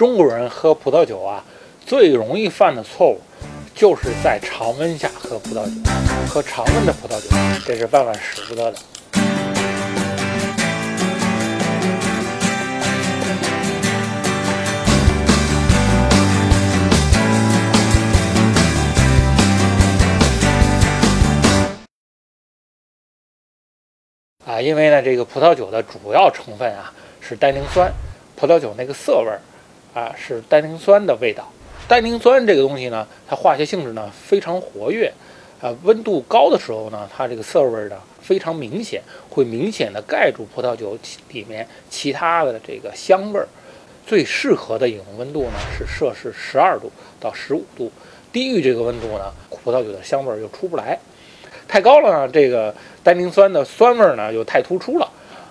[0.00, 1.44] 中国人喝葡萄酒啊，
[1.84, 3.20] 最容易犯的错误，
[3.74, 5.70] 就是在常温下喝葡萄酒，
[6.26, 7.28] 喝常温的葡萄酒，
[7.66, 8.78] 这是万万使不得的。
[24.46, 26.90] 啊，因为呢，这个葡萄酒的主要成分啊
[27.20, 27.92] 是单宁酸，
[28.34, 29.38] 葡萄酒那个涩味儿
[29.94, 31.50] 啊是单宁酸的味道。
[31.88, 35.12] 单宁酸这个东西呢，它化学性质呢非常活跃，
[35.60, 40.96] 啊，温度高的时候呢，它这个涩味呢非常明显，会明显的盖住葡萄酒
[41.32, 43.48] 里面其他的这个香味儿。
[44.06, 47.90] 最适合的饮用温度呢是摄氏十二度到十五度，
[48.32, 50.98] 低于这个温度呢，葡萄酒的香味儿就出不来。
[51.68, 55.08] 太高了呢，这个单宁酸的酸味儿呢又太突出了，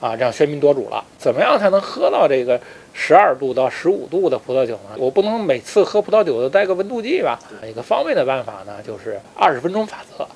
[0.00, 1.02] 啊，这样喧宾夺主了。
[1.18, 2.60] 怎么样才能喝到这个
[2.92, 4.96] 十二度到十五度的葡萄酒呢？
[4.96, 7.38] 我不能每次喝葡萄酒都带个温度计吧？
[7.66, 10.26] 一个方便的办法呢，就是二十分钟法则。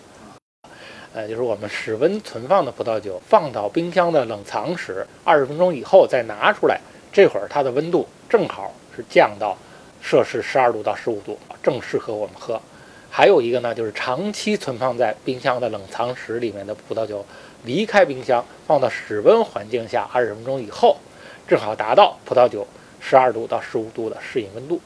[1.14, 6.80] 呃，就是我们室温存放的葡萄酒放到冰箱的冷藏室，二十分钟以后再拿出来，
[7.12, 9.56] 这会儿它的温度正好是降到
[10.02, 12.60] 摄氏十二度到十五度，正适合我们喝。
[13.08, 17.24] 还有一个呢，就是长期存放在冰箱的冷藏室里面的葡萄酒，
[17.64, 20.98] 离开冰箱放到室温环境下二十分钟以后，
[21.46, 22.66] 正好达到葡萄酒
[23.00, 24.80] 十二度到十五度的适应温度。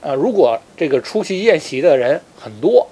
[0.00, 2.86] 呃，如果这个出席宴席的人很多，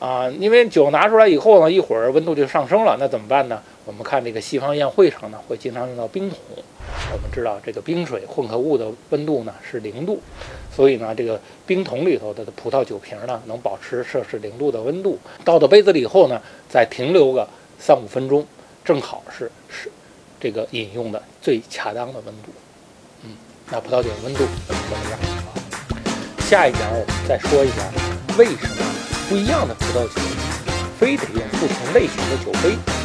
[0.00, 3.62] 啊，因为酒拿出来以后呢，一会儿温度就上升了，那怎么办呢？
[3.84, 6.38] 我们看这个西方宴会上呢，会经常用到冰桶。
[7.12, 10.20] 我们知道这个冰水混合物的温度呢是零度，
[10.74, 15.18] 所以呢，这个冰桶里头的葡萄酒瓶呢能保持摄氏零度的温度。
[15.44, 18.44] 倒到杯子里以后呢，再停留个三五分钟，
[18.84, 19.90] 正好是是
[20.42, 22.52] 这个饮用的最恰当的温度。
[23.22, 23.30] 嗯，
[23.70, 25.18] 那葡萄酒的温度怎么样？
[26.40, 28.76] 下一讲我们再说一下为什么
[29.28, 30.20] 不一样的葡萄酒
[30.98, 33.01] 非得用不同类型的酒杯。